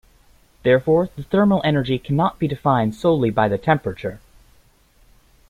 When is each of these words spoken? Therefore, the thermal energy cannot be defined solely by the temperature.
Therefore, 0.63 1.11
the 1.15 1.21
thermal 1.21 1.61
energy 1.63 1.99
cannot 1.99 2.39
be 2.39 2.47
defined 2.47 2.95
solely 2.95 3.29
by 3.29 3.47
the 3.47 3.59
temperature. 3.59 4.19